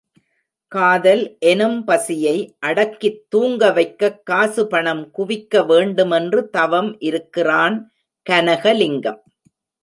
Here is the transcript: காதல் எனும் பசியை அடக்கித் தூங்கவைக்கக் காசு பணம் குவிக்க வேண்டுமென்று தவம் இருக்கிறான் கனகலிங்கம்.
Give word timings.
காதல் 0.67 1.37
எனும் 1.39 1.83
பசியை 1.83 2.55
அடக்கித் 2.59 3.27
தூங்கவைக்கக் 3.35 4.23
காசு 4.23 4.67
பணம் 4.67 5.11
குவிக்க 5.11 5.65
வேண்டுமென்று 5.65 6.49
தவம் 6.49 6.99
இருக்கிறான் 6.99 7.91
கனகலிங்கம். 8.29 9.21